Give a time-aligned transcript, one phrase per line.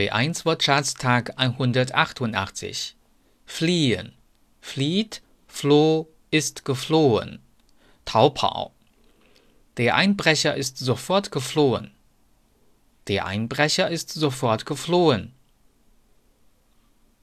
[0.00, 2.96] B1 Wortschatztag 188.
[3.44, 4.14] Fliehen.
[4.62, 7.42] Flieht, floh, ist geflohen.
[8.06, 8.72] Taupao.
[9.76, 11.90] Der Einbrecher ist sofort geflohen.
[13.08, 15.34] Der Einbrecher ist sofort geflohen.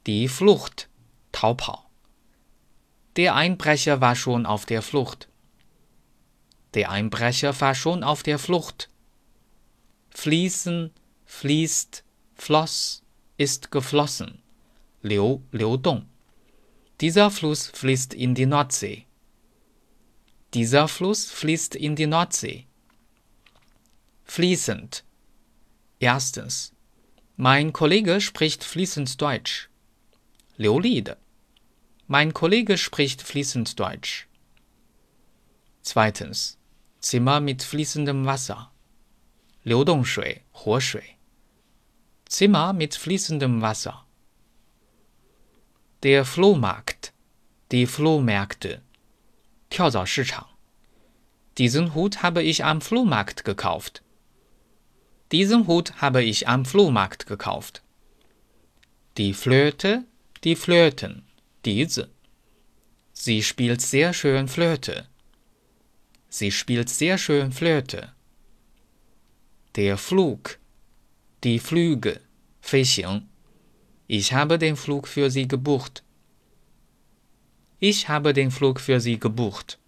[0.05, 0.87] Die Flucht.
[1.31, 1.79] Taupao.
[3.15, 5.29] Der Einbrecher war schon auf der Flucht.
[6.75, 8.91] Der Einbrecher war schon auf der Flucht.
[10.11, 10.91] Fließen,
[11.25, 12.03] fließt,
[12.37, 13.03] Floss
[13.37, 14.41] ist geflossen.
[15.01, 16.07] Liu, Liu Dong.
[17.01, 19.05] Dieser Fluss fließt in die Nordsee.
[20.53, 22.65] Dieser Fluss fließt in die Nordsee.
[24.23, 25.03] Fließend.
[25.99, 26.73] Erstens.
[27.35, 29.69] Mein Kollege spricht fließend Deutsch.
[30.57, 31.17] Liu Lide.
[32.07, 34.27] Mein Kollege spricht fließend Deutsch.
[35.81, 36.57] Zweitens.
[36.99, 38.71] Zimmer mit fließendem Wasser.
[39.63, 41.16] Liu Dong Shui, Huo Shui.
[42.26, 44.06] Zimmer mit fließendem Wasser.
[46.02, 47.12] Der Flohmarkt.
[47.70, 48.82] Die Flohmärkte.
[49.70, 50.46] 跳蚤市场.
[51.58, 54.02] Diesen Hut habe ich am Flohmarkt gekauft.
[55.32, 57.82] Diesen Hut habe ich am Flohmarkt gekauft.
[59.16, 60.04] Die Flöte,
[60.44, 61.24] die Flöten,
[61.64, 62.10] diese.
[63.12, 65.06] Sie spielt sehr schön Flöte.
[66.28, 68.12] Sie spielt sehr schön Flöte.
[69.76, 70.58] Der Flug,
[71.46, 72.20] die Flüge,
[72.60, 73.28] 飞行.
[74.06, 76.02] Ich habe den Flug für Sie gebucht.
[77.80, 79.78] Ich habe den Flug für Sie gebucht.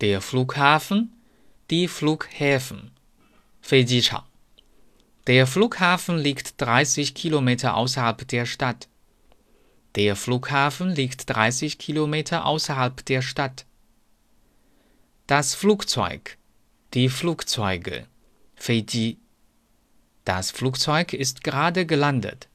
[0.00, 1.12] Der Flughafen,
[1.70, 2.90] die Flughäfen,
[3.62, 4.24] 飞机场.
[5.26, 8.88] Der Flughafen liegt 30 Kilometer außerhalb der Stadt.
[9.94, 13.64] Der Flughafen liegt 30 Kilometer außerhalb der Stadt.
[15.26, 16.36] Das Flugzeug,
[16.92, 18.06] die Flugzeuge,
[18.54, 19.16] 飞机.
[20.24, 22.48] Das Flugzeug ist gerade gelandet.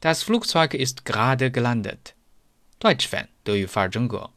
[0.00, 2.14] Das Flugzeug ist gerade gelandet.
[2.78, 4.30] Deutsch Fan 德语范儿真格。